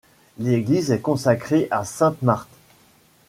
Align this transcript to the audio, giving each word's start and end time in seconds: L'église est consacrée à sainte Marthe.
L'église 0.39 0.89
est 0.89 0.99
consacrée 0.99 1.67
à 1.69 1.85
sainte 1.85 2.23
Marthe. 2.23 2.49